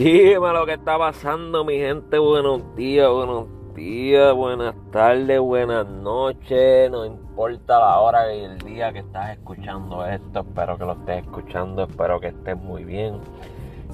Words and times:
Dime 0.00 0.50
lo 0.54 0.64
que 0.64 0.72
está 0.72 0.96
pasando, 0.96 1.62
mi 1.62 1.76
gente. 1.76 2.16
Buenos 2.16 2.74
días, 2.74 3.06
buenos 3.10 3.48
días, 3.74 4.34
buenas 4.34 4.74
tardes, 4.90 5.38
buenas 5.38 5.86
noches. 5.86 6.90
No 6.90 7.04
importa 7.04 7.78
la 7.78 8.00
hora 8.00 8.34
y 8.34 8.44
el 8.44 8.56
día 8.60 8.94
que 8.94 9.00
estás 9.00 9.36
escuchando 9.36 10.06
esto. 10.06 10.40
Espero 10.40 10.78
que 10.78 10.84
lo 10.86 10.92
estés 10.92 11.22
escuchando. 11.26 11.82
Espero 11.82 12.18
que 12.18 12.28
estés 12.28 12.56
muy 12.56 12.84
bien. 12.84 13.20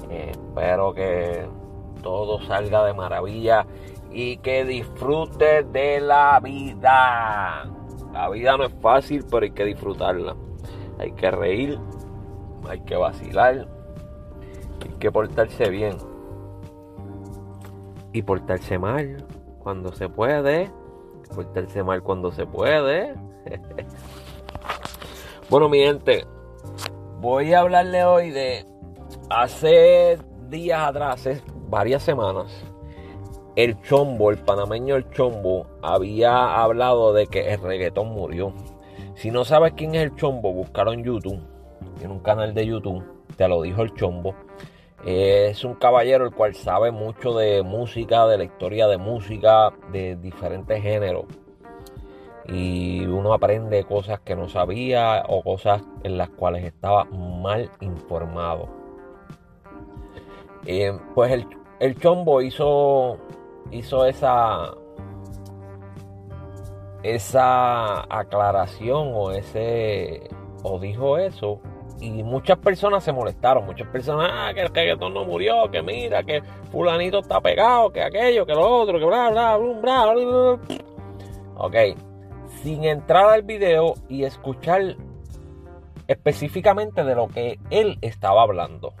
Eh, 0.09 0.31
espero 0.31 0.93
que 0.93 1.45
todo 2.01 2.39
salga 2.43 2.85
de 2.85 2.93
maravilla 2.93 3.65
y 4.09 4.37
que 4.37 4.63
disfrutes 4.63 5.69
de 5.73 5.99
la 5.99 6.39
vida. 6.39 7.69
La 8.13 8.29
vida 8.29 8.55
no 8.55 8.63
es 8.63 8.73
fácil, 8.81 9.25
pero 9.29 9.43
hay 9.43 9.51
que 9.51 9.65
disfrutarla. 9.65 10.37
Hay 10.99 11.11
que 11.11 11.29
reír, 11.31 11.77
hay 12.69 12.79
que 12.79 12.95
vacilar, 12.95 13.67
que 14.99 15.11
portarse 15.11 15.69
bien. 15.69 15.97
Y 18.13 18.21
portarse 18.21 18.79
mal 18.79 19.25
cuando 19.59 19.91
se 19.91 20.09
puede. 20.09 20.71
Portarse 21.33 21.83
mal 21.83 22.03
cuando 22.03 22.31
se 22.31 22.45
puede. 22.45 23.15
bueno, 25.49 25.69
mi 25.69 25.79
gente, 25.79 26.25
voy 27.19 27.53
a 27.53 27.61
hablarle 27.61 28.05
hoy 28.05 28.31
de 28.31 28.65
hace 29.29 30.17
días 30.49 30.81
atrás, 30.81 31.15
hace 31.15 31.41
varias 31.69 32.03
semanas, 32.03 32.47
el 33.55 33.81
Chombo, 33.81 34.29
el 34.29 34.37
panameño 34.37 34.95
El 34.95 35.09
Chombo, 35.09 35.65
había 35.81 36.61
hablado 36.61 37.13
de 37.13 37.27
que 37.27 37.53
el 37.53 37.59
reggaetón 37.59 38.09
murió. 38.09 38.53
Si 39.15 39.31
no 39.31 39.45
sabes 39.45 39.73
quién 39.75 39.95
es 39.95 40.03
el 40.03 40.15
Chombo, 40.15 40.53
buscaron 40.53 41.03
YouTube, 41.03 41.41
en 42.01 42.11
un 42.11 42.19
canal 42.19 42.53
de 42.53 42.67
YouTube, 42.67 43.03
te 43.35 43.47
lo 43.47 43.63
dijo 43.63 43.81
el 43.81 43.93
Chombo. 43.95 44.35
Es 45.07 45.63
un 45.63 45.75
caballero 45.75 46.25
el 46.25 46.33
cual 46.33 46.53
sabe 46.53 46.91
mucho 46.91 47.33
de 47.33 47.63
música, 47.63 48.27
de 48.27 48.37
la 48.37 48.43
historia 48.43 48.87
de 48.87 48.97
música, 48.97 49.71
de 49.89 50.17
diferentes 50.17 50.83
géneros. 50.83 51.23
Y 52.45 53.05
uno 53.05 53.31
aprende 53.31 53.85
cosas 53.85 54.19
que 54.19 54.35
no 54.35 54.49
sabía 54.49 55.23
o 55.29 55.41
cosas 55.43 55.81
en 56.03 56.17
las 56.17 56.27
cuales 56.31 56.65
estaba 56.65 57.05
mal 57.05 57.71
informado. 57.79 58.67
Eh, 60.65 60.91
pues 61.15 61.31
el, 61.31 61.47
el, 61.79 61.97
Chombo 61.97 62.41
hizo, 62.41 63.17
hizo 63.71 64.05
esa, 64.05 64.73
esa 67.03 68.01
aclaración 68.13 69.11
o 69.13 69.31
ese 69.31 70.29
o 70.63 70.77
dijo 70.79 71.17
eso 71.17 71.61
y 71.99 72.23
muchas 72.23 72.57
personas 72.59 73.03
se 73.03 73.11
molestaron, 73.11 73.65
muchas 73.65 73.87
personas, 73.87 74.29
ah, 74.31 74.51
que 74.53 74.61
el 74.61 74.73
reggaetón 74.73 75.13
no 75.13 75.25
murió, 75.25 75.69
que 75.71 75.81
mira, 75.81 76.23
que 76.23 76.41
fulanito 76.71 77.19
está 77.19 77.41
pegado, 77.41 77.91
que 77.91 78.03
aquello, 78.03 78.45
que 78.45 78.53
lo 78.53 78.67
otro, 78.67 78.99
que 78.99 79.05
bla, 79.05 79.29
bla, 79.29 79.57
bla, 79.57 80.05
bla, 80.05 80.13
bla. 80.13 80.59
Ok, 81.57 81.75
sin 82.61 82.83
entrar 82.83 83.29
al 83.29 83.41
video 83.41 83.95
y 84.07 84.23
escuchar 84.23 84.95
específicamente 86.07 87.03
de 87.03 87.15
lo 87.15 87.27
que 87.27 87.59
él 87.69 87.97
estaba 88.01 88.43
hablando. 88.43 88.93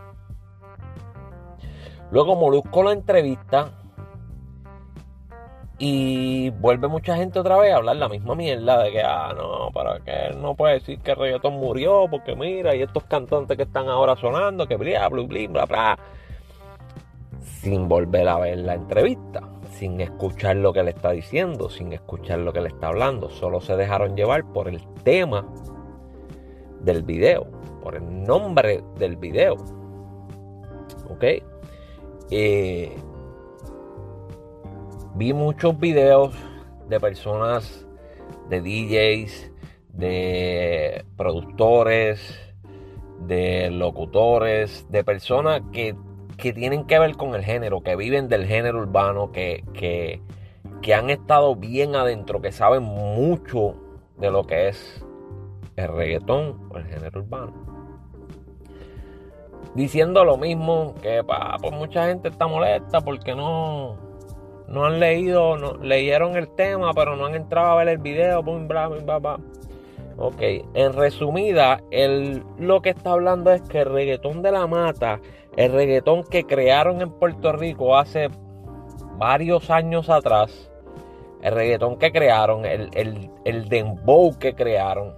Luego 2.11 2.35
Molusco 2.35 2.83
la 2.83 2.93
entrevista 2.93 3.71
y 5.79 6.49
vuelve 6.49 6.87
mucha 6.87 7.15
gente 7.15 7.39
otra 7.39 7.57
vez 7.57 7.71
a 7.71 7.77
hablar 7.77 7.97
la 7.97 8.09
misma 8.09 8.33
mierda 8.33 8.83
de 8.83 8.91
que, 8.91 9.01
ah, 9.01 9.33
no, 9.35 9.69
para 9.71 9.99
que 9.99 10.35
no 10.35 10.55
puede 10.55 10.75
decir 10.75 10.99
que 10.99 11.13
reggaetón 11.13 11.53
murió, 11.53 12.07
porque 12.09 12.35
mira, 12.35 12.75
y 12.75 12.81
estos 12.81 13.03
cantantes 13.03 13.55
que 13.57 13.63
están 13.63 13.87
ahora 13.87 14.15
sonando, 14.15 14.67
que 14.67 14.75
bla, 14.75 15.07
bla, 15.09 15.23
bla, 15.23 15.47
bla, 15.47 15.65
bla. 15.65 15.99
Sin 17.61 17.87
volver 17.87 18.27
a 18.27 18.39
ver 18.39 18.57
la 18.59 18.73
entrevista, 18.73 19.41
sin 19.69 20.01
escuchar 20.01 20.55
lo 20.55 20.73
que 20.73 20.81
le 20.81 20.91
está 20.91 21.11
diciendo, 21.11 21.69
sin 21.69 21.93
escuchar 21.93 22.39
lo 22.39 22.51
que 22.51 22.61
le 22.61 22.69
está 22.69 22.87
hablando. 22.87 23.29
Solo 23.29 23.61
se 23.61 23.75
dejaron 23.75 24.15
llevar 24.15 24.45
por 24.51 24.67
el 24.67 24.81
tema 25.03 25.47
del 26.81 27.03
video, 27.03 27.45
por 27.83 27.95
el 27.95 28.23
nombre 28.23 28.83
del 28.97 29.15
video. 29.15 29.55
¿Ok? 31.09 31.23
Eh, 32.31 32.95
vi 35.17 35.33
muchos 35.33 35.79
videos 35.79 36.35
de 36.87 36.99
personas, 36.99 37.85
de 38.49 38.61
DJs, 38.61 39.51
de 39.93 41.05
productores, 41.15 42.39
de 43.21 43.71
locutores, 43.71 44.85
de 44.91 45.03
personas 45.03 45.61
que, 45.71 45.95
tienen 46.37 46.85
que 46.85 46.99
ver 46.99 47.17
con 47.17 47.33
el 47.33 47.43
género, 47.43 47.81
que 47.81 47.95
viven 47.95 48.27
del 48.27 48.45
género 48.45 48.77
urbano, 48.77 49.31
que, 49.31 49.63
que, 49.73 50.21
que 50.83 50.93
han 50.93 51.09
estado 51.09 51.55
bien 51.55 51.95
adentro, 51.95 52.41
que 52.41 52.51
saben 52.51 52.83
mucho 52.83 53.73
de 54.17 54.29
lo 54.29 54.45
que 54.45 54.67
es 54.67 55.03
el 55.75 55.87
reggaetón 55.87 56.69
o 56.69 56.77
el 56.77 56.85
género 56.85 57.21
urbano. 57.21 57.53
Diciendo 59.73 60.23
lo 60.23 60.37
mismo, 60.37 60.93
que 61.01 61.23
pues 61.23 61.73
mucha 61.73 62.07
gente 62.07 62.29
está 62.29 62.45
molesta 62.45 63.01
porque 63.01 63.35
no, 63.35 64.06
no 64.67 64.85
han 64.85 64.99
leído, 64.99 65.57
no, 65.57 65.77
leyeron 65.77 66.35
el 66.35 66.49
tema, 66.49 66.93
pero 66.93 67.15
no 67.15 67.25
han 67.25 67.35
entrado 67.35 67.71
a 67.71 67.75
ver 67.75 67.89
el 67.89 67.97
video. 67.97 68.43
Boom, 68.43 68.67
bla, 68.67 68.87
bla, 68.87 69.19
bla. 69.19 69.39
Ok, 70.17 70.41
en 70.73 70.93
resumida, 70.93 71.81
el, 71.91 72.43
lo 72.57 72.81
que 72.81 72.89
está 72.89 73.11
hablando 73.11 73.51
es 73.51 73.61
que 73.61 73.81
el 73.81 73.89
reggaetón 73.89 74.41
de 74.41 74.51
la 74.51 74.65
mata, 74.65 75.19
el 75.55 75.71
reggaetón 75.71 76.23
que 76.23 76.43
crearon 76.43 77.01
en 77.01 77.11
Puerto 77.11 77.51
Rico 77.51 77.95
hace 77.95 78.29
varios 79.17 79.69
años 79.69 80.09
atrás, 80.09 80.71
el 81.43 81.53
reggaetón 81.53 81.97
que 81.97 82.11
crearon, 82.11 82.65
el, 82.65 82.89
el, 82.93 83.29
el 83.45 83.69
dembow 83.69 84.37
que 84.39 84.55
crearon, 84.55 85.13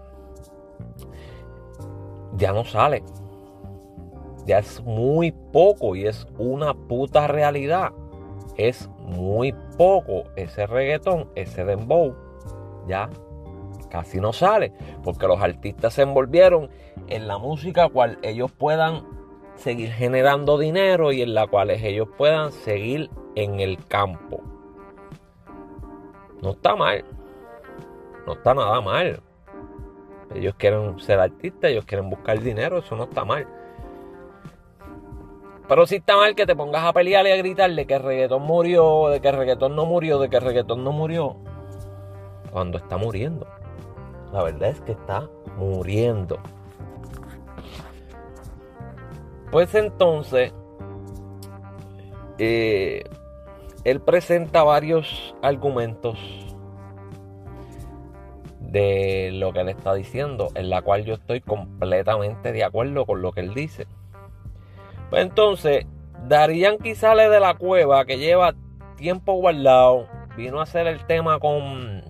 ya 2.36 2.52
no 2.52 2.66
sale. 2.66 3.04
Ya 4.46 4.60
es 4.60 4.82
muy 4.84 5.32
poco 5.32 5.96
y 5.96 6.08
es 6.08 6.28
una 6.38 6.74
puta 6.74 7.28
realidad 7.28 7.92
es 8.60 8.90
muy 9.10 9.54
poco 9.78 10.24
ese 10.36 10.68
reggaetón, 10.68 11.30
ese 11.36 11.66
dembow, 11.66 12.16
ya 12.88 13.10
casi 13.90 14.20
no 14.20 14.34
sale, 14.34 14.72
porque 15.04 15.28
los 15.28 15.42
artistas 15.42 15.94
se 15.96 16.04
envolvieron 16.04 16.70
en 17.08 17.28
la 17.28 17.38
música 17.38 17.90
cual 17.90 18.20
ellos 18.22 18.52
puedan 18.52 19.04
seguir 19.56 19.92
generando 19.92 20.58
dinero 20.58 21.12
y 21.12 21.22
en 21.22 21.34
la 21.34 21.48
cual 21.48 21.72
ellos 21.72 22.08
puedan 22.18 22.52
seguir 22.52 23.10
en 23.36 23.60
el 23.60 23.84
campo. 23.86 24.42
No 26.42 26.52
está 26.52 26.76
mal, 26.76 27.04
no 28.26 28.34
está 28.34 28.54
nada 28.54 28.80
mal. 28.80 29.22
Ellos 30.34 30.54
quieren 30.56 31.00
ser 31.00 31.20
artistas, 31.20 31.72
ellos 31.72 31.86
quieren 31.86 32.10
buscar 32.10 32.40
dinero, 32.40 32.78
eso 32.78 32.96
no 32.96 33.04
está 33.06 33.26
mal. 33.26 33.48
Pero 35.70 35.86
si 35.86 35.98
está 35.98 36.18
mal 36.18 36.34
que 36.34 36.48
te 36.48 36.56
pongas 36.56 36.84
a 36.84 36.94
pelear 36.94 37.28
y 37.28 37.32
a 37.32 37.36
gritar 37.36 37.70
de 37.70 37.86
que 37.86 37.94
el 37.94 38.02
reggaetón 38.02 38.42
murió, 38.42 39.10
de 39.10 39.22
que 39.22 39.28
el 39.28 39.38
reggaetón 39.38 39.76
no 39.76 39.86
murió, 39.86 40.18
de 40.18 40.28
que 40.28 40.38
el 40.38 40.42
reggaetón 40.42 40.84
no 40.84 40.92
murió. 40.92 41.38
Cuando 42.52 42.80
está 42.80 42.98
muriendo. 42.98 43.46
La 44.34 44.42
verdad 44.42 44.70
es 44.70 44.82
que 44.82 44.94
está 44.94 45.30
muriendo. 45.58 46.40
Pues 49.52 49.76
entonces, 49.76 50.52
eh, 52.40 53.04
él 53.84 54.02
presenta 54.02 54.64
varios 54.64 55.36
argumentos 55.44 56.18
de 58.60 59.30
lo 59.34 59.54
que 59.54 59.62
él 59.62 59.70
está 59.70 59.94
diciendo, 59.94 60.50
en 60.56 60.72
la 60.72 60.82
cual 60.82 61.06
yo 61.06 61.14
estoy 61.14 61.42
completamente 61.42 62.52
de 62.54 62.64
acuerdo 62.64 63.06
con 63.06 63.22
lo 63.22 63.32
que 63.32 63.42
él 63.42 63.54
dice. 63.54 63.86
Pues 65.10 65.24
entonces, 65.24 65.86
Darían 66.28 66.78
sale 66.96 67.30
de 67.30 67.40
la 67.40 67.56
cueva 67.56 68.06
que 68.06 68.18
lleva 68.18 68.54
tiempo 68.96 69.34
guardado. 69.34 70.08
Vino 70.38 70.60
a 70.60 70.64
hacer 70.64 70.86
el 70.88 71.06
tema 71.06 71.40
con, 71.40 72.04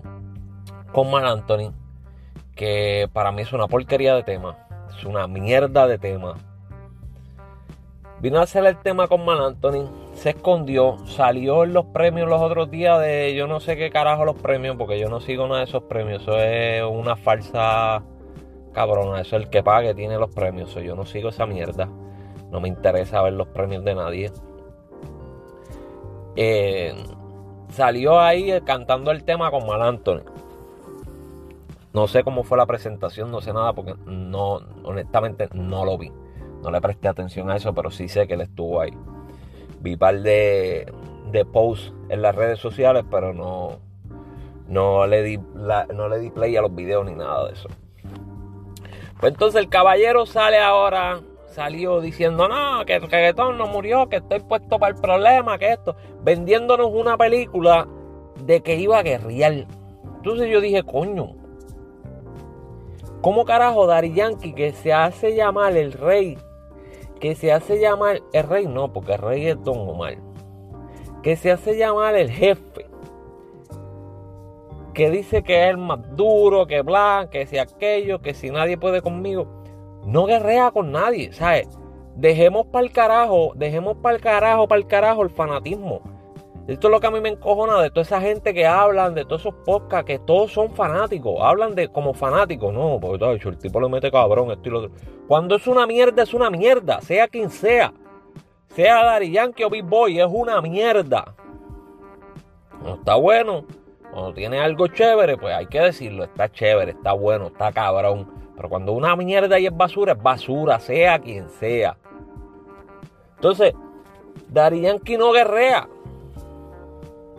con 0.92 1.10
Mar 1.10 1.24
Anthony. 1.24 1.72
Que 2.54 3.08
para 3.12 3.32
mí 3.32 3.42
es 3.42 3.52
una 3.52 3.66
porquería 3.66 4.14
de 4.14 4.22
tema. 4.22 4.58
Es 4.94 5.04
una 5.04 5.26
mierda 5.26 5.86
de 5.86 5.98
tema. 5.98 6.34
Vino 8.20 8.38
a 8.38 8.42
hacer 8.42 8.66
el 8.66 8.76
tema 8.76 9.08
con 9.08 9.24
Mar 9.24 9.38
Anthony. 9.40 9.88
Se 10.12 10.30
escondió. 10.30 10.98
Salió 11.06 11.64
en 11.64 11.72
los 11.72 11.86
premios 11.86 12.28
los 12.28 12.42
otros 12.42 12.70
días 12.70 13.00
de 13.00 13.34
yo 13.34 13.46
no 13.46 13.60
sé 13.60 13.76
qué 13.76 13.88
carajo 13.88 14.26
los 14.26 14.36
premios. 14.36 14.76
Porque 14.76 14.98
yo 14.98 15.08
no 15.08 15.20
sigo 15.20 15.46
nada 15.46 15.60
de 15.60 15.64
esos 15.64 15.84
premios. 15.84 16.22
Eso 16.22 16.36
es 16.36 16.82
una 16.82 17.16
falsa 17.16 18.02
cabrona. 18.74 19.22
Eso 19.22 19.36
es 19.36 19.44
el 19.44 19.48
que 19.48 19.62
pague 19.62 19.94
tiene 19.94 20.18
los 20.18 20.30
premios. 20.30 20.74
Yo 20.74 20.94
no 20.94 21.06
sigo 21.06 21.30
esa 21.30 21.46
mierda. 21.46 21.88
No 22.50 22.60
me 22.60 22.68
interesa 22.68 23.22
ver 23.22 23.34
los 23.34 23.48
premios 23.48 23.84
de 23.84 23.94
nadie. 23.94 24.32
Eh, 26.36 26.94
salió 27.70 28.20
ahí 28.20 28.60
cantando 28.62 29.10
el 29.10 29.24
tema 29.24 29.50
con 29.50 29.66
Mal 29.66 29.82
Anthony. 29.82 30.22
No 31.92 32.06
sé 32.06 32.22
cómo 32.22 32.44
fue 32.44 32.56
la 32.56 32.66
presentación, 32.66 33.30
no 33.30 33.40
sé 33.40 33.52
nada 33.52 33.72
porque 33.72 33.94
no, 34.06 34.60
honestamente 34.84 35.48
no 35.52 35.84
lo 35.84 35.98
vi. 35.98 36.12
No 36.62 36.70
le 36.70 36.80
presté 36.80 37.08
atención 37.08 37.50
a 37.50 37.56
eso, 37.56 37.74
pero 37.74 37.90
sí 37.90 38.08
sé 38.08 38.26
que 38.26 38.34
él 38.34 38.42
estuvo 38.42 38.80
ahí. 38.80 38.92
Vi 39.80 39.96
par 39.96 40.20
de, 40.20 40.92
de 41.32 41.44
posts 41.44 41.92
en 42.08 42.22
las 42.22 42.34
redes 42.34 42.58
sociales, 42.58 43.04
pero 43.10 43.32
no, 43.32 43.78
no, 44.68 45.06
le 45.06 45.22
di 45.22 45.38
no 45.38 46.08
le 46.08 46.18
di 46.18 46.30
play 46.30 46.56
a 46.56 46.62
los 46.62 46.74
videos 46.74 47.04
ni 47.06 47.14
nada 47.14 47.46
de 47.46 47.54
eso. 47.54 47.68
Pues 49.18 49.32
entonces 49.32 49.60
el 49.60 49.68
caballero 49.68 50.26
sale 50.26 50.58
ahora, 50.58 51.20
salió 51.50 52.00
diciendo, 52.00 52.48
no, 52.48 52.84
que 52.86 52.96
el 52.96 53.02
reggaetón 53.02 53.58
no 53.58 53.66
murió, 53.66 54.08
que 54.08 54.16
estoy 54.16 54.40
puesto 54.40 54.78
para 54.78 54.94
el 54.94 55.00
problema, 55.00 55.58
que 55.58 55.72
esto, 55.72 55.96
vendiéndonos 56.22 56.90
una 56.92 57.16
película 57.16 57.86
de 58.44 58.62
que 58.62 58.76
iba 58.76 58.98
a 58.98 59.02
guerrear. 59.02 59.66
Entonces 60.16 60.48
yo 60.48 60.60
dije, 60.60 60.82
coño, 60.82 61.34
¿cómo 63.20 63.44
carajo 63.44 63.86
Dari 63.86 64.12
Yankee 64.14 64.54
que 64.54 64.72
se 64.72 64.92
hace 64.92 65.34
llamar 65.34 65.76
el 65.76 65.92
rey? 65.92 66.38
Que 67.20 67.34
se 67.34 67.52
hace 67.52 67.78
llamar 67.78 68.22
el 68.32 68.44
rey, 68.44 68.66
no, 68.66 68.92
porque 68.92 69.12
el 69.12 69.18
rey 69.18 69.46
es 69.48 69.62
Don 69.62 69.78
Omar. 69.78 70.16
Que 71.22 71.36
se 71.36 71.50
hace 71.50 71.76
llamar 71.76 72.16
el 72.16 72.30
jefe 72.30 72.90
que 74.94 75.10
dice 75.10 75.42
que 75.42 75.64
es 75.64 75.70
el 75.70 75.78
más 75.78 75.98
duro, 76.16 76.66
que 76.66 76.82
bla, 76.82 77.28
que 77.30 77.46
si 77.46 77.58
aquello, 77.58 78.20
que 78.20 78.34
si 78.34 78.50
nadie 78.50 78.76
puede 78.76 79.00
conmigo, 79.00 79.59
no 80.04 80.26
guerrea 80.26 80.70
con 80.70 80.92
nadie, 80.92 81.32
¿sabes? 81.32 81.68
Dejemos 82.16 82.66
para 82.66 82.84
el 82.84 82.92
carajo, 82.92 83.52
dejemos 83.54 83.96
para 83.96 84.16
el 84.16 84.22
carajo, 84.22 84.68
para 84.68 84.80
el 84.80 84.86
carajo 84.86 85.22
el 85.22 85.30
fanatismo. 85.30 86.02
Esto 86.66 86.86
es 86.86 86.92
lo 86.92 87.00
que 87.00 87.06
a 87.06 87.10
mí 87.10 87.20
me 87.20 87.30
encojona 87.30 87.80
de 87.80 87.90
toda 87.90 88.02
esa 88.02 88.20
gente 88.20 88.54
que 88.54 88.66
hablan, 88.66 89.14
de 89.14 89.24
todos 89.24 89.40
esos 89.40 89.54
podcasts, 89.64 90.06
que 90.06 90.18
todos 90.20 90.52
son 90.52 90.70
fanáticos, 90.70 91.40
hablan 91.40 91.74
de 91.74 91.88
como 91.88 92.14
fanáticos, 92.14 92.72
no, 92.72 92.98
porque 93.00 93.18
todo 93.18 93.32
el 93.32 93.58
tipo 93.58 93.80
le 93.80 93.88
mete 93.88 94.10
cabrón, 94.10 94.52
esto. 94.52 94.90
Cuando 95.26 95.56
es 95.56 95.66
una 95.66 95.86
mierda, 95.86 96.22
es 96.22 96.32
una 96.32 96.50
mierda, 96.50 97.00
sea 97.00 97.26
quien 97.26 97.50
sea. 97.50 97.92
Sea 98.68 99.02
Dari 99.02 99.32
Yankee 99.32 99.64
o 99.64 99.70
Big 99.70 99.84
Boy, 99.84 100.20
es 100.20 100.28
una 100.30 100.60
mierda. 100.60 101.34
No 102.84 102.94
está 102.94 103.16
bueno. 103.16 103.64
Cuando 104.12 104.34
tiene 104.34 104.60
algo 104.60 104.86
chévere, 104.88 105.36
pues 105.36 105.54
hay 105.54 105.66
que 105.66 105.80
decirlo, 105.80 106.24
está 106.24 106.50
chévere, 106.50 106.92
está 106.92 107.12
bueno, 107.12 107.48
está 107.48 107.72
cabrón. 107.72 108.28
Pero 108.60 108.68
cuando 108.68 108.92
una 108.92 109.16
mierda 109.16 109.58
y 109.58 109.64
es 109.64 109.74
basura, 109.74 110.12
es 110.12 110.22
basura, 110.22 110.78
sea 110.80 111.18
quien 111.18 111.48
sea. 111.48 111.96
Entonces, 113.36 113.72
Dari 114.50 114.82
Yankee 114.82 115.16
no 115.16 115.32
guerrea. 115.32 115.88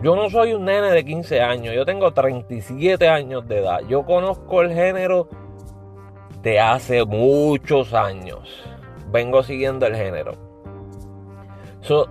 Yo 0.01 0.15
no 0.15 0.31
soy 0.31 0.53
un 0.53 0.65
nene 0.65 0.89
de 0.89 1.05
15 1.05 1.39
años, 1.39 1.75
yo 1.75 1.85
tengo 1.85 2.11
37 2.11 3.07
años 3.07 3.47
de 3.47 3.59
edad. 3.59 3.81
Yo 3.87 4.03
conozco 4.03 4.63
el 4.63 4.73
género 4.73 5.27
de 6.41 6.59
hace 6.59 7.05
muchos 7.05 7.93
años. 7.93 8.49
Vengo 9.11 9.43
siguiendo 9.43 9.85
el 9.85 9.95
género. 9.95 10.31
So, 11.81 12.09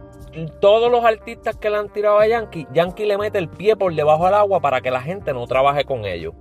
todos 0.61 0.89
los 0.89 1.05
artistas 1.05 1.57
que 1.57 1.69
le 1.69 1.79
han 1.79 1.89
tirado 1.89 2.21
a 2.21 2.29
Yankee, 2.29 2.69
Yankee 2.73 3.07
le 3.07 3.19
mete 3.19 3.39
el 3.39 3.49
pie 3.49 3.75
por 3.75 3.93
debajo 3.93 4.27
del 4.27 4.35
agua 4.35 4.61
para 4.61 4.81
que 4.81 4.93
la 4.93 5.03
gente 5.03 5.33
no 5.33 5.49
trabaje 5.49 5.85
con 5.85 6.05
ellos. 6.05 6.33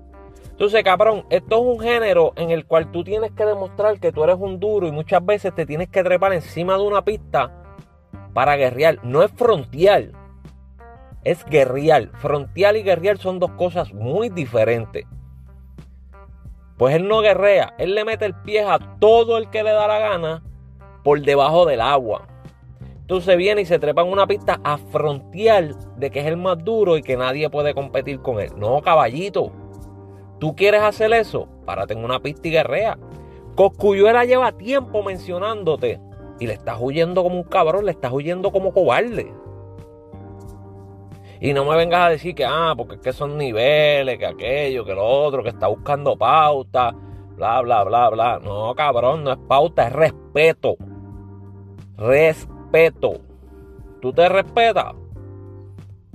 Entonces, 0.59 0.83
cabrón, 0.83 1.23
esto 1.29 1.55
es 1.55 1.61
un 1.61 1.79
género 1.79 2.33
en 2.35 2.51
el 2.51 2.65
cual 2.65 2.91
tú 2.91 3.01
tienes 3.01 3.31
que 3.31 3.45
demostrar 3.45 3.97
que 3.97 4.11
tú 4.11 4.25
eres 4.25 4.35
un 4.37 4.59
duro 4.59 4.87
y 4.87 4.91
muchas 4.91 5.25
veces 5.25 5.55
te 5.55 5.65
tienes 5.65 5.87
que 5.87 6.03
trepar 6.03 6.33
encima 6.33 6.73
de 6.73 6.83
una 6.83 7.01
pista 7.01 7.49
para 8.33 8.57
guerrear. 8.57 8.99
No 9.01 9.23
es 9.23 9.31
frontial, 9.31 10.11
es 11.23 11.45
guerrear. 11.45 12.09
Frontial 12.17 12.75
y 12.75 12.83
guerrear 12.83 13.17
son 13.19 13.39
dos 13.39 13.51
cosas 13.51 13.93
muy 13.93 14.27
diferentes. 14.27 15.05
Pues 16.77 16.93
él 16.93 17.07
no 17.07 17.21
guerrea, 17.21 17.73
él 17.77 17.95
le 17.95 18.03
mete 18.03 18.25
el 18.25 18.35
pie 18.35 18.65
a 18.65 18.79
todo 18.99 19.37
el 19.37 19.49
que 19.49 19.63
le 19.63 19.71
da 19.71 19.87
la 19.87 19.99
gana 19.99 20.43
por 21.05 21.21
debajo 21.21 21.65
del 21.67 21.79
agua. 21.79 22.27
Entonces 22.99 23.37
viene 23.37 23.61
y 23.61 23.65
se 23.65 23.79
trepa 23.79 24.01
en 24.01 24.11
una 24.11 24.27
pista 24.27 24.59
a 24.65 24.77
frontear 24.77 25.73
de 25.95 26.11
que 26.11 26.19
es 26.19 26.25
el 26.25 26.35
más 26.35 26.61
duro 26.65 26.97
y 26.97 27.01
que 27.01 27.15
nadie 27.15 27.49
puede 27.49 27.73
competir 27.73 28.19
con 28.19 28.41
él. 28.41 28.51
No, 28.57 28.81
caballito. 28.81 29.53
¿Tú 30.39 30.55
quieres 30.55 30.81
hacer 30.81 31.11
eso? 31.13 31.47
Párate 31.65 31.93
en 31.93 32.03
una 32.03 32.21
pista 32.21 32.47
y 32.47 32.51
guerrea. 32.51 32.97
Coscuyuela 33.55 34.25
lleva 34.25 34.53
tiempo 34.53 35.03
mencionándote 35.03 35.99
y 36.39 36.47
le 36.47 36.53
estás 36.53 36.77
huyendo 36.79 37.23
como 37.23 37.35
un 37.35 37.43
cabrón, 37.43 37.85
le 37.85 37.91
estás 37.91 38.11
huyendo 38.11 38.51
como 38.51 38.73
cobarde. 38.73 39.33
Y 41.41 41.53
no 41.53 41.65
me 41.65 41.75
vengas 41.75 42.01
a 42.01 42.09
decir 42.09 42.35
que, 42.35 42.45
ah, 42.45 42.73
porque 42.75 42.95
es 42.95 43.01
que 43.01 43.13
son 43.13 43.37
niveles, 43.37 44.17
que 44.17 44.25
aquello, 44.25 44.83
que 44.83 44.93
lo 44.93 45.05
otro, 45.05 45.41
que 45.43 45.49
está 45.49 45.67
buscando 45.67 46.17
pauta, 46.17 46.93
bla, 47.35 47.61
bla, 47.61 47.83
bla, 47.83 48.09
bla. 48.09 48.39
No, 48.39 48.75
cabrón, 48.75 49.23
no 49.23 49.31
es 49.31 49.37
pauta, 49.47 49.87
es 49.87 49.93
respeto. 49.93 50.75
Respeto. 51.97 53.21
¿Tú 54.01 54.11
te 54.13 54.27
respetas? 54.27 54.95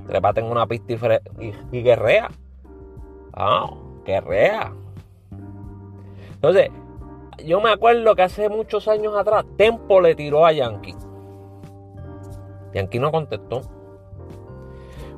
Trépate 0.07 0.41
en 0.41 0.47
una 0.47 0.67
pista 0.67 1.21
y, 1.73 1.83
guerrea. 1.83 2.31
Ah, 3.33 3.71
guerrea. 4.05 4.73
Entonces, 6.35 6.69
yo 7.45 7.61
me 7.61 7.71
acuerdo 7.71 8.15
que 8.15 8.23
hace 8.23 8.49
muchos 8.49 8.87
años 8.89 9.17
atrás, 9.17 9.45
Tempo 9.57 10.01
le 10.01 10.15
tiró 10.15 10.47
a 10.47 10.53
Yankee. 10.53 10.95
Yankee 12.75 12.99
no 12.99 13.11
contestó. 13.11 13.63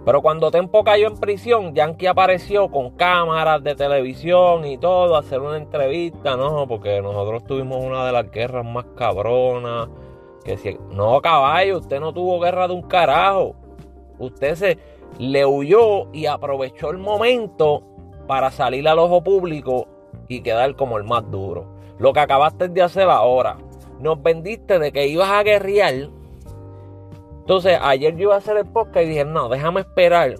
Pero 0.05 0.23
cuando 0.23 0.51
Tempo 0.51 0.85
cayó 0.85 1.09
en 1.09 1.17
prisión, 1.17 1.75
Yankee 1.75 2.07
apareció 2.07 2.71
con 2.71 2.91
cámaras 2.91 3.63
de 3.65 3.75
televisión 3.75 4.65
y 4.65 4.79
todo 4.79 5.17
a 5.17 5.21
hacer 5.21 5.41
una 5.41 5.57
entrevista, 5.57 6.37
¿no? 6.37 6.69
Porque 6.69 7.03
nosotros 7.03 7.45
tuvimos 7.45 7.85
una 7.85 8.07
de 8.07 8.13
las 8.13 8.31
guerras 8.31 8.65
más 8.65 8.85
cabronas 8.97 9.89
no, 10.91 11.21
caballo, 11.21 11.79
usted 11.79 11.99
no 11.99 12.13
tuvo 12.13 12.39
guerra 12.41 12.69
de 12.69 12.75
un 12.75 12.83
carajo. 12.83 13.55
Usted 14.19 14.55
se 14.55 14.79
le 15.19 15.45
huyó 15.45 16.13
y 16.13 16.27
aprovechó 16.27 16.91
el 16.91 16.99
momento 16.99 17.83
para 18.27 18.51
salir 18.51 18.89
al 18.89 18.99
ojo 18.99 19.23
público 19.23 19.87
y 20.29 20.41
quedar 20.41 20.75
como 20.77 20.99
el 20.99 21.05
más 21.05 21.31
duro. 21.31 21.67
Lo 21.99 22.13
que 22.13 22.21
acabaste 22.21 22.69
de 22.69 22.83
hacer 22.83 23.09
ahora. 23.09 23.57
Nos 24.01 24.23
vendiste 24.23 24.79
de 24.79 24.93
que 24.93 25.07
ibas 25.07 25.31
a 25.31 25.43
guerrear. 25.43 26.11
Entonces, 27.41 27.79
ayer 27.81 28.15
yo 28.17 28.23
iba 28.23 28.35
a 28.35 28.39
hacer 28.39 28.57
el 28.57 28.67
podcast 28.67 29.07
y 29.07 29.09
dije, 29.09 29.25
no, 29.25 29.49
déjame 29.49 29.81
esperar 29.81 30.35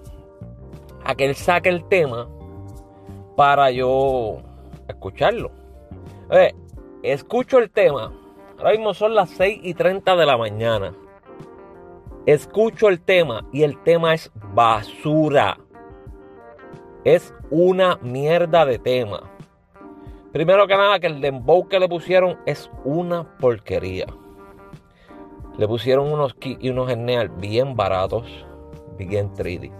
a 1.03 1.15
que 1.15 1.25
él 1.25 1.35
saque 1.35 1.69
el 1.69 1.85
tema 1.85 2.27
para 3.35 3.71
yo 3.71 4.37
escucharlo. 4.87 5.51
escucho 7.01 7.59
el 7.59 7.71
tema 7.71 8.11
Ahora 8.57 8.71
mismo 8.71 8.93
son 8.95 9.13
las 9.13 9.29
6 9.31 9.59
y 9.61 9.73
30 9.75 10.15
de 10.15 10.25
la 10.25 10.35
mañana. 10.35 10.93
Escucho 12.25 12.89
el 12.89 12.99
tema 12.99 13.45
y 13.51 13.61
el 13.61 13.81
tema 13.83 14.15
es 14.15 14.31
basura. 14.53 15.59
Es 17.07 17.33
una 17.51 17.95
mierda 18.01 18.65
de 18.65 18.79
tema. 18.79 19.31
Primero 20.33 20.67
que 20.67 20.75
nada, 20.75 20.99
que 20.99 21.07
el 21.07 21.21
dembow 21.21 21.69
que 21.69 21.79
le 21.79 21.87
pusieron 21.87 22.37
es 22.45 22.69
una 22.83 23.23
porquería. 23.37 24.07
Le 25.57 25.65
pusieron 25.69 26.11
unos 26.11 26.35
y 26.41 26.69
unos 26.69 26.91
Enneal 26.91 27.29
bien 27.29 27.77
baratos, 27.77 28.27
bien 28.97 29.31
3D. 29.35 29.71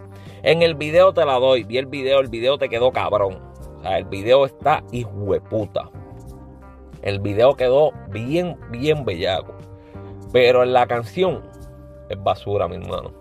En 0.43 0.62
el 0.62 0.75
video 0.75 1.13
te 1.13 1.25
la 1.25 1.34
doy, 1.34 1.65
vi 1.65 1.79
el 1.79 1.88
video, 1.88 2.22
el 2.22 2.29
video 2.29 2.57
te 2.57 2.69
quedó 2.69 2.93
cabrón. 2.93 3.39
O 3.77 3.81
sea, 3.81 3.98
el 3.98 4.05
video 4.05 4.46
está 4.46 4.81
hijo 4.93 5.34
de 5.34 5.41
puta. 5.41 5.89
El 7.01 7.19
video 7.19 7.55
quedó 7.57 7.91
bien, 8.07 8.57
bien 8.72 9.03
bellaco. 9.03 9.53
Pero 10.31 10.63
en 10.63 10.72
la 10.72 10.88
canción 10.88 11.43
es 12.07 12.24
basura, 12.24 12.69
mi 12.69 12.77
hermano. 12.77 13.12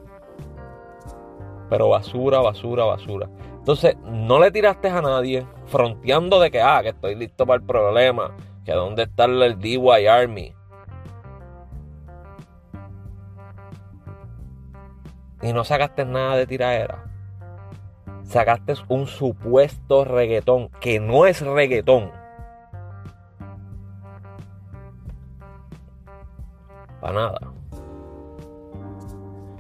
Pero 1.69 1.89
basura, 1.89 2.39
basura, 2.39 2.85
basura. 2.85 3.29
Entonces, 3.67 3.97
no 4.05 4.39
le 4.39 4.53
tiraste 4.53 4.89
a 4.89 5.03
nadie 5.03 5.45
fronteando 5.67 6.39
de 6.39 6.53
que, 6.53 6.63
ah, 6.63 6.81
que 6.83 6.91
estoy 6.91 7.17
listo 7.17 7.45
para 7.45 7.59
el 7.59 7.67
problema. 7.67 8.37
Que 8.65 8.73
dónde 8.73 9.03
está 9.03 9.25
el 9.25 9.59
DY 9.59 10.07
Army. 10.07 10.55
Y 15.43 15.53
no 15.53 15.65
sacaste 15.65 16.05
nada 16.05 16.37
de 16.37 16.47
tiraera. 16.47 17.05
Sacaste 18.23 18.75
un 18.89 19.07
supuesto 19.07 20.05
reggaetón 20.05 20.69
que 20.81 21.01
no 21.01 21.27
es 21.27 21.41
reggaetón 21.41 22.13
nada. 27.13 27.56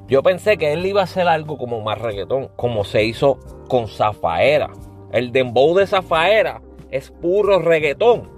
Yo 0.08 0.22
pensé 0.22 0.56
que 0.56 0.72
él 0.72 0.86
iba 0.86 1.00
a 1.00 1.04
hacer 1.04 1.26
algo 1.26 1.58
como 1.58 1.80
más 1.80 1.98
reggaetón, 1.98 2.48
como 2.56 2.84
se 2.84 3.04
hizo 3.04 3.38
con 3.68 3.88
Zafaera. 3.88 4.70
El 5.12 5.32
dembow 5.32 5.75
de 5.76 5.86
Zafaera 5.86 6.60
es 6.90 7.10
puro 7.10 7.58
reggaetón. 7.58 8.30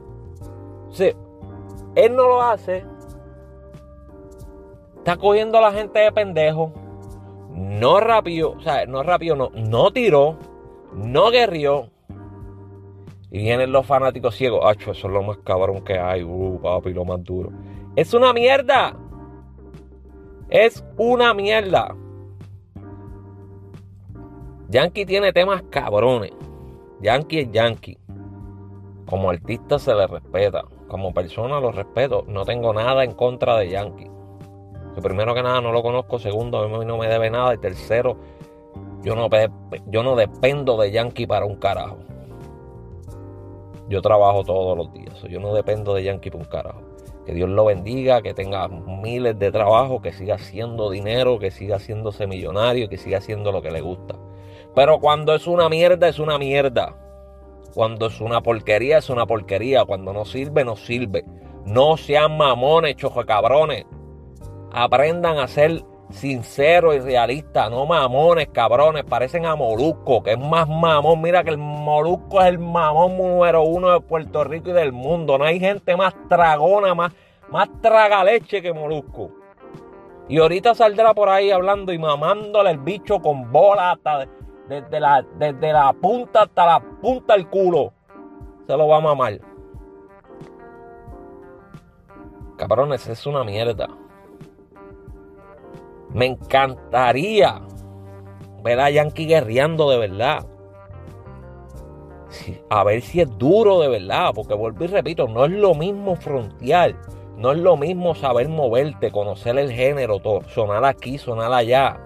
Sí, 0.90 1.12
él 1.94 2.16
no 2.16 2.28
lo 2.28 2.42
hace. 2.42 2.84
Está 4.98 5.16
cogiendo 5.16 5.58
a 5.58 5.62
la 5.62 5.72
gente 5.72 5.98
de 5.98 6.12
pendejo. 6.12 6.72
No 7.54 8.00
rápido, 8.00 8.52
o 8.52 8.60
sea, 8.60 8.86
no 8.86 9.02
rápido, 9.02 9.34
no, 9.34 9.50
no 9.50 9.90
tiró, 9.90 10.38
no 10.94 11.30
guerrió. 11.30 11.90
Y 13.30 13.38
vienen 13.40 13.72
los 13.72 13.84
fanáticos 13.84 14.36
ciegos. 14.36 14.64
Acho, 14.64 14.92
eso 14.92 15.06
es 15.08 15.12
lo 15.12 15.22
más 15.22 15.38
cabrón 15.38 15.84
que 15.84 15.98
hay. 15.98 16.22
Uh, 16.22 16.60
papi, 16.62 16.94
lo 16.94 17.04
más 17.04 17.22
duro. 17.22 17.50
Es 17.94 18.14
una 18.14 18.32
mierda. 18.32 18.96
Es 20.50 20.82
una 20.96 21.34
mierda. 21.34 21.94
Yankee 24.70 25.04
tiene 25.04 25.30
temas 25.30 25.62
cabrones. 25.68 26.32
Yankee 27.02 27.40
es 27.40 27.52
Yankee. 27.52 27.98
Como 29.04 29.28
artista 29.28 29.78
se 29.78 29.94
le 29.94 30.06
respeta. 30.06 30.64
Como 30.88 31.12
persona 31.12 31.60
lo 31.60 31.70
respeto. 31.70 32.24
No 32.28 32.46
tengo 32.46 32.72
nada 32.72 33.04
en 33.04 33.12
contra 33.12 33.58
de 33.58 33.68
Yankee. 33.68 34.10
primero 35.02 35.34
que 35.34 35.42
nada 35.42 35.60
no 35.60 35.70
lo 35.70 35.82
conozco. 35.82 36.18
Segundo, 36.18 36.58
a 36.58 36.68
mí 36.68 36.84
no 36.86 36.96
me 36.96 37.08
debe 37.08 37.28
nada. 37.28 37.52
Y 37.54 37.58
tercero, 37.58 38.16
yo 39.02 39.14
no, 39.14 39.28
yo 39.86 40.02
no 40.02 40.16
dependo 40.16 40.78
de 40.78 40.90
Yankee 40.90 41.26
para 41.26 41.44
un 41.44 41.56
carajo. 41.56 41.98
Yo 43.90 44.00
trabajo 44.00 44.44
todos 44.44 44.78
los 44.78 44.92
días. 44.94 45.22
Yo 45.24 45.40
no 45.40 45.52
dependo 45.52 45.92
de 45.92 46.04
Yankee 46.04 46.30
para 46.30 46.42
un 46.42 46.50
carajo. 46.50 46.87
Que 47.28 47.34
Dios 47.34 47.50
lo 47.50 47.66
bendiga, 47.66 48.22
que 48.22 48.32
tenga 48.32 48.68
miles 48.68 49.38
de 49.38 49.52
trabajo, 49.52 50.00
que 50.00 50.14
siga 50.14 50.36
haciendo 50.36 50.88
dinero, 50.88 51.38
que 51.38 51.50
siga 51.50 51.76
haciéndose 51.76 52.26
millonario, 52.26 52.88
que 52.88 52.96
siga 52.96 53.18
haciendo 53.18 53.52
lo 53.52 53.60
que 53.60 53.70
le 53.70 53.82
gusta. 53.82 54.14
Pero 54.74 54.98
cuando 54.98 55.34
es 55.34 55.46
una 55.46 55.68
mierda, 55.68 56.08
es 56.08 56.18
una 56.18 56.38
mierda. 56.38 56.96
Cuando 57.74 58.06
es 58.06 58.22
una 58.22 58.40
porquería, 58.40 58.96
es 58.96 59.10
una 59.10 59.26
porquería. 59.26 59.84
Cuando 59.84 60.14
no 60.14 60.24
sirve, 60.24 60.64
no 60.64 60.74
sirve. 60.74 61.26
No 61.66 61.98
sean 61.98 62.34
mamones, 62.38 62.96
chojo 62.96 63.22
cabrones. 63.26 63.84
Aprendan 64.72 65.36
a 65.36 65.48
ser 65.48 65.82
sinceros 66.10 66.96
y 66.96 67.00
realistas. 67.00 67.70
No 67.70 67.86
mamones, 67.86 68.48
cabrones. 68.48 69.04
Parecen 69.04 69.46
a 69.46 69.56
Molusco, 69.56 70.22
que 70.22 70.32
es 70.32 70.38
más 70.38 70.68
mamón. 70.68 71.20
Mira 71.20 71.44
que 71.44 71.50
el 71.50 71.58
Molusco 71.58 72.40
es 72.40 72.48
el 72.48 72.58
mamón 72.58 73.16
número 73.16 73.62
uno 73.62 73.90
de 73.90 74.00
Puerto 74.00 74.44
Rico 74.44 74.70
y 74.70 74.72
del 74.72 74.92
mundo. 74.92 75.38
No 75.38 75.44
hay 75.44 75.60
gente 75.60 75.96
más 75.96 76.14
tragona, 76.28 76.94
más, 76.94 77.12
más 77.50 77.68
tragaleche 77.80 78.62
que 78.62 78.72
Molusco. 78.72 79.30
Y 80.28 80.38
ahorita 80.38 80.74
saldrá 80.74 81.14
por 81.14 81.28
ahí 81.28 81.50
hablando 81.50 81.92
y 81.92 81.98
mamándole 81.98 82.70
el 82.70 82.78
bicho 82.78 83.18
con 83.20 83.50
bola 83.50 83.92
hasta 83.92 84.28
desde 84.68 85.00
la, 85.00 85.24
la 85.38 85.92
punta 85.94 86.42
hasta 86.42 86.66
la 86.66 86.80
punta 86.80 87.34
del 87.34 87.48
culo. 87.48 87.92
Se 88.66 88.76
lo 88.76 88.88
va 88.88 88.98
a 88.98 89.00
mamar. 89.00 89.40
Cabrones, 92.58 93.06
es 93.06 93.24
una 93.24 93.44
mierda. 93.44 93.88
Me 96.10 96.26
encantaría 96.26 97.60
ver 98.62 98.80
a 98.80 98.90
Yankee 98.90 99.26
guerreando 99.26 99.90
de 99.90 99.98
verdad. 99.98 100.46
A 102.70 102.84
ver 102.84 103.02
si 103.02 103.20
es 103.20 103.38
duro 103.38 103.80
de 103.80 103.88
verdad. 103.88 104.32
Porque 104.34 104.54
vuelvo 104.54 104.84
y 104.84 104.88
repito, 104.88 105.28
no 105.28 105.44
es 105.44 105.50
lo 105.50 105.74
mismo 105.74 106.16
frontear. 106.16 106.94
No 107.36 107.52
es 107.52 107.58
lo 107.58 107.76
mismo 107.76 108.14
saber 108.14 108.48
moverte, 108.48 109.12
conocer 109.12 109.56
el 109.58 109.70
género, 109.70 110.20
sonar 110.48 110.84
aquí, 110.84 111.18
sonar 111.18 111.52
allá. 111.52 112.00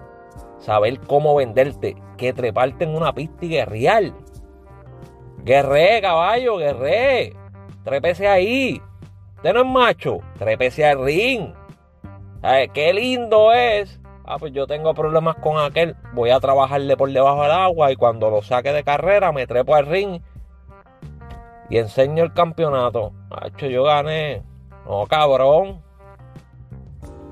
Saber 0.59 0.99
cómo 0.99 1.35
venderte 1.35 1.95
que 2.17 2.33
treparte 2.33 2.83
en 2.83 2.95
una 2.95 3.13
pista 3.13 3.43
y 3.43 3.49
guerrear. 3.49 4.13
Guerré, 5.43 6.01
caballo, 6.01 6.57
guerré. 6.57 7.33
Trépese 7.83 8.27
ahí. 8.27 8.81
Usted 9.37 9.53
no 9.53 9.61
es 9.61 9.65
macho. 9.65 10.19
Trépese 10.37 10.85
al 10.85 11.03
ring. 11.03 11.51
¿Sabes 12.43 12.71
qué 12.73 12.91
lindo 12.91 13.53
es? 13.53 14.01
Ah, 14.25 14.35
pues 14.37 14.51
yo 14.51 14.67
tengo 14.67 14.93
problemas 14.93 15.37
con 15.37 15.57
aquel. 15.57 15.95
Voy 16.11 16.29
a 16.29 16.41
trabajarle 16.41 16.97
por 16.97 17.09
debajo 17.09 17.41
del 17.43 17.51
agua 17.51 17.89
y 17.93 17.95
cuando 17.95 18.29
lo 18.29 18.41
saque 18.41 18.73
de 18.73 18.83
carrera 18.83 19.31
me 19.31 19.47
trepo 19.47 19.75
al 19.75 19.85
ring 19.85 20.21
y 21.69 21.77
enseño 21.77 22.21
el 22.21 22.33
campeonato. 22.33 23.13
Macho, 23.29 23.67
yo 23.67 23.85
gané. 23.85 24.43
No, 24.85 25.05
cabrón. 25.07 25.81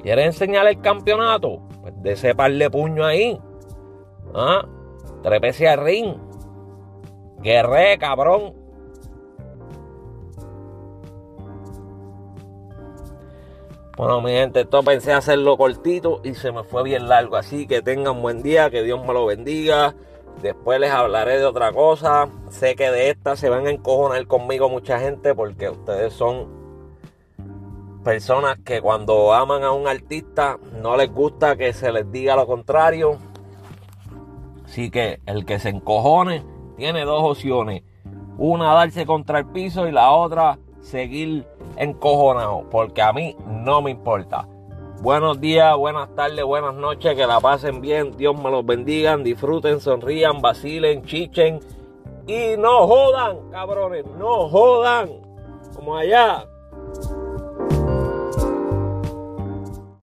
¿Quieres 0.01 0.27
enseñar 0.27 0.65
el 0.67 0.79
campeonato? 0.79 1.61
Pues 1.81 2.01
de 2.01 2.13
ese 2.13 2.33
par 2.33 2.53
de 2.53 2.69
puño 2.69 3.05
ahí. 3.05 3.37
¿Ah? 4.33 4.65
Trepese 5.23 5.67
al 5.67 5.83
ring. 5.83 6.15
Guerré, 7.41 7.97
cabrón. 7.97 8.53
Bueno, 13.97 14.21
mi 14.21 14.31
gente, 14.31 14.61
esto 14.61 14.83
pensé 14.83 15.11
hacerlo 15.11 15.57
cortito 15.57 16.21
y 16.23 16.33
se 16.33 16.51
me 16.51 16.63
fue 16.63 16.83
bien 16.83 17.09
largo. 17.09 17.35
Así 17.35 17.67
que 17.67 17.81
tengan 17.81 18.21
buen 18.21 18.41
día, 18.41 18.69
que 18.69 18.83
Dios 18.83 19.05
me 19.05 19.13
lo 19.13 19.25
bendiga. 19.25 19.93
Después 20.41 20.79
les 20.79 20.91
hablaré 20.91 21.37
de 21.37 21.45
otra 21.45 21.73
cosa. 21.73 22.29
Sé 22.49 22.75
que 22.75 22.89
de 22.89 23.09
esta 23.09 23.35
se 23.35 23.49
van 23.49 23.67
a 23.67 23.69
encojonar 23.69 24.25
conmigo 24.27 24.69
mucha 24.69 24.99
gente 24.99 25.35
porque 25.35 25.69
ustedes 25.69 26.13
son 26.13 26.47
personas 28.03 28.57
que 28.63 28.81
cuando 28.81 29.33
aman 29.33 29.63
a 29.63 29.71
un 29.71 29.87
artista 29.87 30.57
no 30.81 30.95
les 30.95 31.11
gusta 31.11 31.57
que 31.57 31.73
se 31.73 31.91
les 31.91 32.09
diga 32.11 32.37
lo 32.37 32.47
contrario. 32.47 33.17
Así 34.65 34.89
que 34.89 35.19
el 35.25 35.45
que 35.45 35.59
se 35.59 35.67
encojone 35.67 36.45
tiene 36.77 37.03
dos 37.03 37.21
opciones. 37.23 37.83
Una 38.37 38.73
darse 38.73 39.05
contra 39.05 39.39
el 39.39 39.47
piso 39.47 39.85
y 39.85 39.91
la 39.91 40.11
otra 40.11 40.57
seguir 40.79 41.45
encojonado. 41.81 42.63
Porque 42.69 43.01
a 43.01 43.11
mí 43.11 43.35
no 43.45 43.81
me 43.81 43.91
importa. 43.91 44.47
Buenos 45.01 45.41
días, 45.41 45.75
buenas 45.75 46.13
tardes, 46.15 46.45
buenas 46.45 46.75
noches, 46.75 47.15
que 47.15 47.25
la 47.25 47.39
pasen 47.39 47.81
bien, 47.81 48.15
Dios 48.17 48.35
me 48.39 48.51
los 48.51 48.63
bendiga, 48.63 49.17
disfruten, 49.17 49.79
sonrían, 49.79 50.41
vacilen, 50.41 51.03
chichen 51.05 51.59
y 52.27 52.55
no 52.57 52.87
jodan, 52.87 53.49
cabrones, 53.49 54.05
no 54.17 54.47
jodan, 54.47 55.09
como 55.75 55.97
allá. 55.97 56.45